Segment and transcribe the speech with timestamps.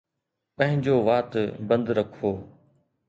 [0.55, 1.31] پنهنجو وات
[1.67, 2.31] بند رکو